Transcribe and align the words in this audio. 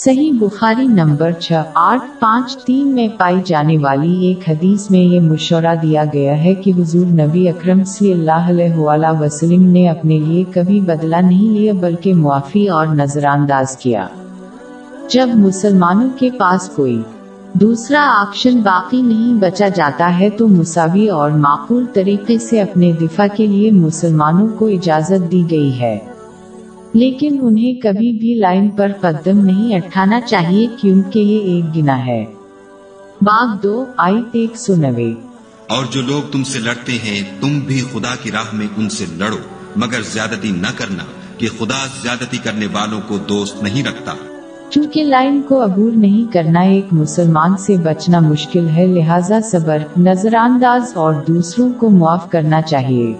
صحیح 0.00 0.32
بخاری 0.32 0.86
نمبر 0.86 1.32
چھ، 1.32 1.52
آٹھ، 1.74 2.02
پانچ، 2.20 2.56
تین 2.64 2.88
میں 2.88 3.08
پائی 3.18 3.36
جانے 3.44 3.78
والی 3.78 4.26
ایک 4.26 4.48
حدیث 4.48 4.90
میں 4.90 5.00
یہ 5.00 5.20
مشورہ 5.20 5.74
دیا 5.82 6.04
گیا 6.12 6.44
ہے 6.44 6.54
کہ 6.54 6.72
حضور 6.78 7.06
نبی 7.06 7.48
اکرم 7.48 7.84
صلی 7.84 8.12
اللہ 8.12 8.48
علیہ 8.48 8.74
وآلہ 8.74 9.06
وسلم 9.20 9.62
نے 9.62 9.88
اپنے 9.88 10.18
لیے 10.18 10.44
کبھی 10.54 10.80
بدلہ 10.80 11.16
نہیں 11.16 11.50
لیا 11.50 11.72
بلکہ 11.72 12.14
معافی 12.14 12.68
اور 12.68 12.86
نظر 12.86 13.24
انداز 13.24 13.76
کیا۔ 13.76 14.06
جب 15.10 15.28
مسلمانوں 15.34 16.08
کے 16.18 16.30
پاس 16.30 16.68
کوئی 16.68 17.02
دوسرا 17.52 18.14
آپشن 18.20 18.60
باقی 18.60 19.02
نہیں 19.02 19.34
بچا 19.34 19.68
جاتا 19.68 20.18
ہے 20.18 20.30
تو 20.30 20.48
مساوی 20.48 21.08
اور 21.08 21.30
معقول 21.30 21.84
طریقے 21.92 22.38
سے 22.38 22.60
اپنے 22.60 22.92
دفاع 22.92 23.26
کے 23.36 23.46
لیے 23.46 23.70
مسلمانوں 23.70 24.48
کو 24.58 24.66
اجازت 24.66 25.32
دی 25.32 25.44
گئی 25.50 25.80
ہے۔ 25.80 25.98
لیکن 26.92 27.38
انہیں 27.42 27.80
کبھی 27.80 28.12
بھی 28.12 28.34
لائن 28.34 28.68
پر 28.68 28.92
قدم 29.00 29.44
نہیں 29.44 29.76
اٹھانا 29.76 30.20
چاہیے 30.20 30.66
کیونکہ 30.80 31.18
یہ 31.18 31.38
ایک 31.38 31.76
گنا 31.76 32.06
ہے۔ 32.06 32.24
باغ 33.22 33.56
دو 33.62 33.84
آئی 33.96 34.22
ایک 34.32 34.56
سو 34.56 34.76
نوے۔ 34.76 35.12
اور 35.68 35.84
جو 35.90 36.02
لوگ 36.02 36.32
تم 36.32 36.44
سے 36.44 36.58
لڑتے 36.58 36.92
ہیں 36.92 37.22
تم 37.40 37.60
بھی 37.60 37.82
خدا 37.92 38.14
کی 38.22 38.30
راہ 38.30 38.54
میں 38.54 38.66
ان 38.76 38.88
سے 38.88 39.04
لڑو 39.16 39.36
مگر 39.76 40.02
زیادتی 40.02 40.50
نہ 40.50 40.66
کرنا 40.76 41.04
کہ 41.38 41.46
خدا 41.58 41.86
زیادتی 42.02 42.36
کرنے 42.36 42.66
والوں 42.72 43.00
کو 43.08 43.18
دوست 43.18 43.62
نہیں 43.62 43.82
رکھتا۔ 43.84 44.14
چونکہ 44.70 45.04
لائن 45.04 45.42
کو 45.48 45.64
عبور 45.64 45.92
نہیں 45.92 46.32
کرنا 46.32 46.60
ایک 46.60 46.86
مسلمان 46.92 47.56
سے 47.56 47.76
بچنا 47.76 48.20
مشکل 48.20 48.68
ہے 48.68 48.86
لہٰذا 48.86 49.40
صبر 49.40 49.78
نظر 49.98 50.34
انداز 50.34 50.92
اور 50.94 51.14
دوسروں 51.28 51.72
کو 51.72 51.90
معاف 51.90 52.30
کرنا 52.30 52.62
چاہیے۔ 52.62 53.14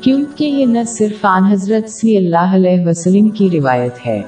کیونکہ 0.00 0.44
یہ 0.44 0.66
نہ 0.66 0.78
صرف 0.88 1.24
آن 1.24 1.44
حضرت 1.44 1.90
صلی 1.90 2.16
اللہ 2.16 2.54
علیہ 2.54 2.86
وسلم 2.86 3.28
کی 3.28 3.50
روایت 3.50 4.06
ہے 4.06 4.22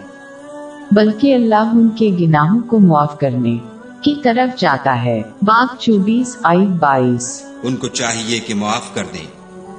بلکہ 0.93 1.35
اللہ 1.35 1.71
ان 1.75 1.89
کے 1.89 2.11
گناہوں 2.21 2.61
کو 2.61 2.79
معاف 2.79 3.19
کرنے 3.19 3.57
کی 4.01 4.15
طرف 4.23 4.61
جاتا 4.61 5.05
ہے۔ 5.05 5.23
باغ 5.43 5.67
چوبیس 5.79 6.37
آئی 6.43 6.67
بائیس۔ 6.67 7.43
ان 7.63 7.77
کو 7.77 7.89
چاہیے 7.89 8.39
کہ 8.39 8.55
معاف 8.55 8.95
کر 8.95 9.03
دیں 9.15 9.27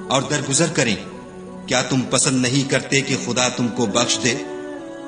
اور 0.08 0.22
درگزر 0.30 0.66
کریں۔ 0.74 0.96
کیا 1.66 1.82
تم 1.90 2.02
پسند 2.10 2.42
نہیں 2.42 2.70
کرتے 2.70 3.02
کہ 3.02 3.16
خدا 3.26 3.50
تم 3.58 3.68
کو 3.76 3.86
بخش 3.86 4.20
دے؟ 4.24 4.34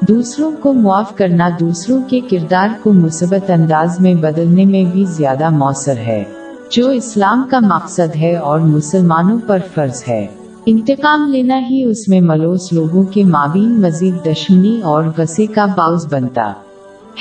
دوسروں 0.01 0.51
کو 0.59 0.73
معاف 0.73 1.15
کرنا 1.15 1.49
دوسروں 1.59 2.01
کے 2.09 2.19
کردار 2.19 2.67
کو 2.83 2.93
مثبت 2.93 3.49
انداز 3.49 3.99
میں 3.99 4.13
بدلنے 4.13 4.65
میں 4.65 4.85
بھی 4.85 5.05
زیادہ 5.05 5.49
مؤثر 5.49 5.97
ہے۔ 5.97 6.23
جو 6.71 6.89
اسلام 6.89 7.47
کا 7.51 7.59
مقصد 7.59 8.15
ہے 8.15 8.35
اور 8.35 8.59
مسلمانوں 8.59 9.39
پر 9.47 9.57
فرض 9.73 10.03
ہے۔ 10.07 10.27
انتقام 10.65 11.29
لینا 11.31 11.59
ہی 11.69 11.83
اس 11.83 12.07
میں 12.07 12.21
ملوث 12.21 12.73
لوگوں 12.73 13.03
کے 13.03 13.23
مابین 13.23 13.81
مزید 13.81 14.25
دشمنی 14.25 14.81
اور 14.83 15.03
غصے 15.17 15.45
کا 15.45 15.65
باعث 15.65 16.05
بنتا 16.13 16.53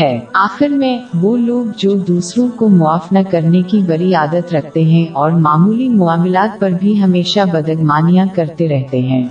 ہے۔ 0.01 0.21
آخر 0.35 0.69
میں 0.69 0.99
وہ 1.15 1.37
لوگ 1.37 1.65
جو 1.77 1.93
دوسروں 1.93 2.49
کو 2.57 2.69
معاف 2.69 3.13
نہ 3.13 3.19
کرنے 3.31 3.63
کی 3.63 3.81
بڑی 3.89 4.15
عادت 4.15 4.55
رکھتے 4.55 4.83
ہیں 4.83 5.07
اور 5.13 5.31
معمولی 5.31 5.89
معاملات 5.89 6.61
پر 6.61 6.71
بھی 6.71 7.03
ہمیشہ 7.03 7.41
بدگمانیاں 7.53 8.27
کرتے 8.35 8.69
رہتے 8.69 9.01
ہیں۔ 9.01 9.29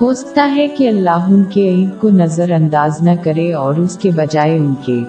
ہو 0.00 0.14
سکتا 0.14 0.52
ہے 0.56 0.68
کہ 0.68 0.88
اللہ 0.88 1.26
ان 1.28 1.44
کے 1.50 1.68
عید 1.68 2.00
کو 2.00 2.08
نظر 2.08 2.50
انداز 2.50 3.02
نہ 3.02 3.10
کرے 3.22 3.52
اور 3.52 3.74
اس 3.74 3.96
کے 3.96 4.10
بجائے 4.10 4.56
ان 4.56 4.74
کے 4.84 5.00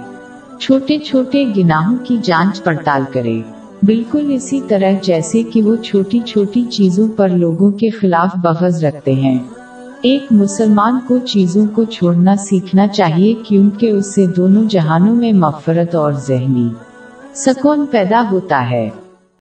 چھوٹے 0.59 0.97
چھوٹے 0.97 1.45
گناہوں 1.57 1.97
کی 2.03 2.17
جانچ 2.23 2.63
پڑتال 2.63 3.01
کرے۔ 3.13 3.41
بالکل 3.85 4.31
اسی 4.33 4.61
طرح 4.67 4.91
جیسے 5.01 5.43
کہ 5.43 5.61
وہ 5.61 5.75
چھوٹی 5.75 6.19
چھوٹی 6.19 6.63
چیزوں 6.63 7.07
پر 7.15 7.29
لوگوں 7.29 7.71
کے 7.71 7.89
خلاف 7.89 8.37
بغض 8.37 8.83
رکھتے 8.83 9.13
ہیں۔ 9.13 9.39
ایک 10.01 10.25
مسلمان 10.31 10.99
کو 11.07 11.17
چیزوں 11.17 11.65
کو 11.73 11.83
چھوڑنا 11.83 12.35
سیکھنا 12.35 12.87
چاہیے 12.87 13.33
کیونکہ 13.47 13.89
اس 13.89 14.15
سے 14.15 14.25
دونوں 14.25 14.63
جہانوں 14.69 15.15
میں 15.15 15.33
مغفرت 15.33 15.95
اور 15.95 16.11
ذہنی 16.11 16.69
سکون 17.35 17.85
پیدا 17.91 18.23
ہوتا 18.31 18.69
ہے۔ 18.69 18.89